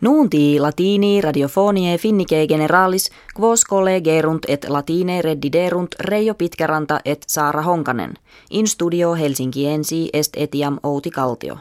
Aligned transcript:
Nunti 0.00 0.60
latini 0.60 1.20
radiofonie 1.20 1.98
finnike 1.98 2.46
generalis 2.46 3.10
quos 3.40 3.64
collegerunt 3.64 4.44
et 4.48 4.66
latine 4.68 5.22
reddiderunt 5.22 5.94
Reijo 6.00 6.34
Pitkäranta 6.34 7.00
et 7.04 7.24
Saara 7.26 7.62
Honkanen. 7.62 8.14
In 8.50 8.66
studio 8.66 9.14
Helsinkiensi 9.14 10.10
est 10.12 10.36
etiam 10.36 10.78
Outi 10.82 11.10
Kaltio. 11.10 11.58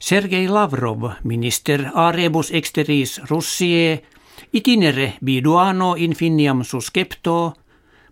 Sergei 0.00 0.48
Lavrov, 0.48 1.10
minister 1.24 1.84
a 1.94 2.12
rebus 2.12 2.50
exteris 2.50 3.20
Russie, 3.30 4.02
itinere 4.52 5.12
biduano 5.24 5.94
in 5.96 6.12
finiam 6.12 6.64
suscepto, 6.64 7.52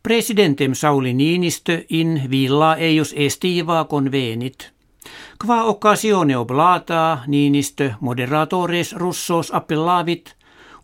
presidentem 0.03 0.75
Sauli 0.75 1.15
Niinistö 1.15 1.83
in 1.89 2.23
villa 2.31 2.77
eius 2.77 3.15
estiva 3.17 3.85
convenit. 3.85 4.78
Qua 5.47 5.65
occasione 5.65 6.37
oblata 6.37 7.19
Niinistö 7.27 7.91
moderatores 8.01 8.93
russos 8.93 9.51
appellavit 9.55 10.37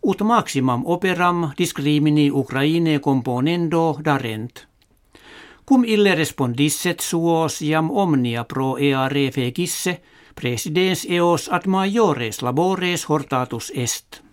ut 0.03 0.21
maximum 0.21 0.81
operam 0.85 1.51
discrimini 1.57 2.31
Ukraine 2.31 2.99
componendo 2.99 3.99
darent. 4.05 4.67
Cum 5.65 5.83
ille 5.83 6.15
respondisset 6.15 6.99
suos 6.99 7.61
jam 7.61 7.89
omnia 7.91 8.43
pro 8.43 8.77
eare 8.77 9.31
fegisse, 9.31 10.01
presidens 10.35 11.05
eos 11.09 11.49
ad 11.51 11.67
majores 11.67 12.41
labores 12.41 13.09
hortatus 13.09 13.71
est. 13.75 14.25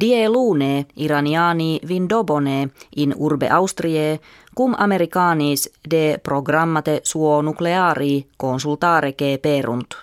Die 0.00 0.28
lune 0.28 0.86
iraniani 0.96 1.80
vindobone 1.88 2.70
in 2.96 3.14
urbe 3.16 3.48
Austriae 3.48 4.18
cum 4.56 4.74
americanis 4.78 5.70
de 5.90 6.18
programmate 6.22 7.00
suo 7.02 7.42
nucleari 7.42 8.26
consultare 8.36 9.14
perunt. 9.42 9.94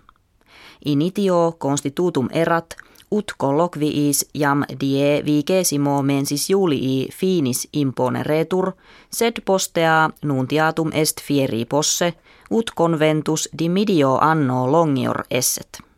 Initio 0.86 1.56
constitutum 1.58 2.28
erat 2.32 2.76
ut 3.12 3.32
colloquiis 3.38 4.26
jam 4.34 4.64
die 4.80 5.22
vigesimo 5.26 6.02
mensis 6.02 6.50
julii 6.50 7.10
finis 7.12 7.68
imponeretur, 7.74 8.72
sed 9.10 9.42
postea 9.46 10.10
nuntiatum 10.22 10.90
est 10.94 11.22
fieri 11.22 11.66
posse, 11.66 12.14
ut 12.52 12.72
conventus 12.76 13.50
dimidio 13.58 14.18
anno 14.22 14.72
longior 14.72 15.24
esset. 15.30 15.93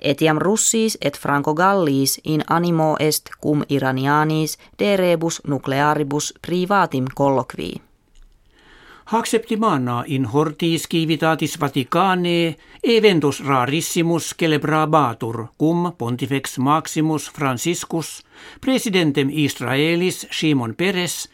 Etiam 0.00 0.38
russis 0.38 0.98
et 1.00 1.16
franco-gallis 1.16 2.20
in 2.24 2.42
animo 2.48 2.96
est 3.00 3.30
cum 3.40 3.62
iranianis 3.68 4.58
de 4.78 4.96
rebus 4.96 5.40
nuclearibus 5.46 6.34
privatim 6.42 7.04
colloquii. 7.14 7.80
Acceptimana 9.12 10.04
in 10.06 10.24
hortis 10.24 10.88
civitatis 10.90 11.60
Vaticane 11.60 12.56
eventus 12.82 13.40
rarissimus 13.46 14.34
celebrabatur 14.34 15.46
cum 15.58 15.92
pontifex 15.98 16.58
maximus 16.58 17.30
Franciscus, 17.30 18.22
presidentem 18.60 19.28
Israelis 19.30 20.26
Shimon 20.30 20.74
Peres 20.74 21.28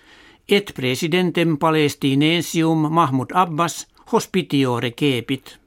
et 0.49 0.73
presidentem 0.75 1.57
Palestinensium 1.57 2.93
Mahmud 2.93 3.31
Abbas 3.35 3.87
hospitiore 4.13 4.91
cepit. 4.91 5.62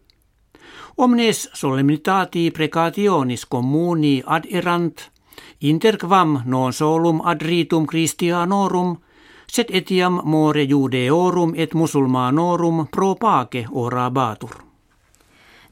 Omnes 0.97 1.49
solemnitati 1.53 2.51
precationis 2.51 3.45
communi 3.45 4.21
ad 4.25 4.45
erant, 4.51 5.11
interquam 5.59 6.41
non 6.45 6.73
solum 6.73 7.19
ad 7.23 7.41
ritum 7.41 7.85
Christianorum, 7.85 8.95
set 9.47 9.71
etiam 9.75 10.21
more 10.23 10.63
judeorum 10.63 11.51
et 11.55 11.73
musulmanorum 11.73 12.87
pro 12.91 13.15
pace 13.15 13.65
orabatur. 13.71 14.63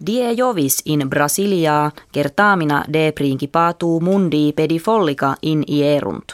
Die 0.06 0.34
jovis 0.36 0.82
in 0.86 1.10
Brasilia 1.10 1.92
kertaamina 2.12 2.84
de 2.94 3.12
principatu 3.12 4.00
mundi 4.00 4.52
pedifollica 4.52 5.36
in 5.42 5.64
ierunt. 5.68 6.34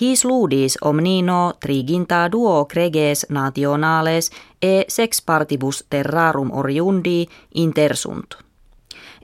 His 0.00 0.24
ludis 0.24 0.78
omnino 0.80 1.52
triginta 1.60 2.28
duo 2.32 2.64
creges 2.64 3.26
nationales 3.28 4.30
e 4.62 4.84
sex 4.88 5.22
partibus 5.22 5.84
terrarum 5.90 6.50
oriundi 6.52 7.26
intersunt. 7.54 8.34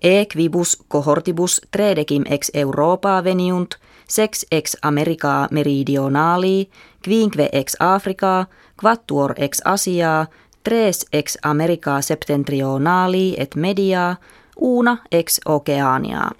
E 0.03 0.27
quibus 0.27 0.77
cohortibus 0.89 1.61
tredecim 1.71 2.23
ex 2.27 2.51
Europa 2.55 3.25
veniunt, 3.25 3.75
sex 4.09 4.47
ex 4.51 4.77
America 4.83 5.49
meridionali, 5.51 6.69
quinque 7.05 7.49
ex 7.53 7.77
Africa, 7.81 8.47
quattuor 8.81 9.35
ex 9.37 9.61
Asia, 9.65 10.27
tres 10.63 11.07
ex 11.13 11.39
America 11.43 12.01
septentrionali 12.01 13.35
et 13.39 13.55
media, 13.55 14.17
una 14.57 14.99
ex 15.11 15.41
Oceania. 15.45 16.31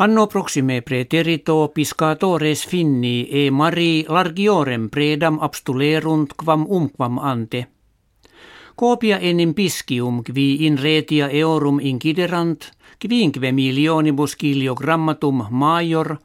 Anno 0.00 0.26
proxime 0.28 0.80
preterito 0.80 1.72
piscatores 1.74 2.64
finni 2.64 3.28
e 3.28 3.50
mari 3.50 4.06
largiorem 4.08 4.88
predam 4.88 5.36
abstulerunt 5.46 6.32
quam 6.40 6.64
umquam 6.64 7.18
ante. 7.18 7.60
Copia 8.74 9.18
enim 9.20 9.52
piscium 9.52 10.22
qui 10.22 10.64
in 10.64 10.78
retia 10.80 11.28
eorum 11.28 11.80
inciderant, 11.80 12.64
quinque 12.98 13.52
milionibus 13.52 14.36
kiliogrammatum 14.40 15.44
major, 15.50 16.16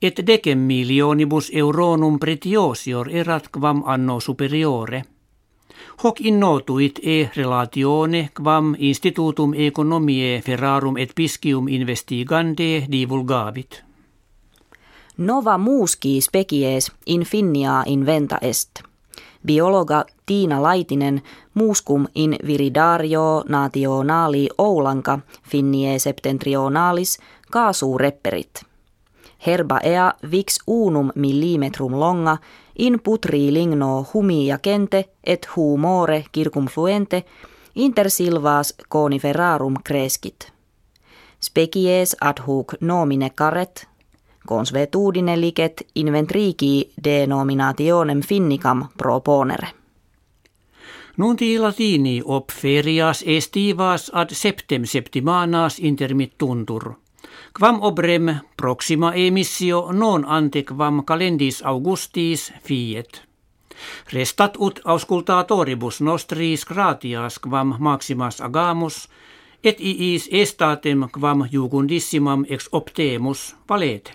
et 0.00 0.24
decem 0.24 0.64
milionibus 0.64 1.50
euronum 1.52 2.16
pretiosior 2.18 3.12
erat 3.12 3.52
quam 3.52 3.84
anno 3.84 4.20
superiore. 4.20 5.04
Hoc 6.04 6.20
innotuit 6.20 6.98
e 7.02 7.30
relatione 7.36 8.30
quam 8.42 8.74
institutum 8.78 9.54
economiae 9.54 10.40
ferrarum 10.40 10.96
et 10.96 11.12
piscium 11.14 11.68
investigande 11.68 12.86
divulgavit. 12.92 13.84
Nova 15.18 15.58
musci 15.58 16.20
species 16.20 16.92
in 17.06 17.22
finnia 17.22 17.82
inventa 17.86 18.38
est. 18.42 18.82
Biologa 19.46 20.04
Tiina 20.26 20.62
Laitinen 20.62 21.22
muscum 21.54 22.06
in 22.14 22.36
viridario 22.46 23.44
nationali 23.48 24.48
Oulanka 24.58 25.18
finnie 25.48 25.98
septentrionalis 25.98 27.18
kaasuu 27.50 27.98
repperit. 29.38 29.46
Herba 29.46 29.80
ea 29.82 30.12
vix 30.30 30.58
unum 30.66 31.10
millimetrum 31.14 31.92
longa 31.92 32.38
in 32.78 33.00
putri 33.00 33.52
ligno 33.52 34.06
humia 34.14 34.58
kente 34.58 35.04
et 35.24 35.46
humore 35.56 36.24
circumfluente 36.34 37.24
inter 37.74 38.10
silvas 38.10 38.74
coniferarum 38.88 39.74
crescit. 39.84 40.52
Species 41.40 42.16
ad 42.20 42.40
hoc 42.46 42.74
nomine 42.80 43.30
caret, 43.30 43.86
consuetudine 44.46 45.36
licet 45.40 45.86
inventrici 45.94 46.92
denominationem 47.04 48.20
finnicam 48.20 48.88
proponere. 48.98 49.68
Nunti 51.16 51.58
latini 51.58 52.22
op 52.24 52.50
ferias 52.52 53.24
estivas 53.26 54.10
ad 54.14 54.30
septem 54.32 54.84
septimanas 54.84 55.78
intermittuntur. 55.78 56.94
Quam 57.56 57.80
obrem 57.82 58.40
proxima 58.56 59.12
emissio 59.14 59.92
non 59.92 60.24
ante 60.24 60.62
quam 60.64 61.04
calendis 61.04 61.62
augustis 61.64 62.52
fiet. 62.64 63.22
Restat 64.12 64.56
ut 64.58 64.80
auscultatoribus 64.84 66.00
nostris 66.00 66.64
gratias 66.64 67.38
quam 67.38 67.76
maximas 67.78 68.40
agamus, 68.40 69.08
et 69.64 69.80
iis 69.80 70.28
estatem 70.32 71.08
quam 71.10 71.48
jugundissimam 71.52 72.44
ex 72.48 72.68
optemus 72.72 73.56
valete. 73.68 74.12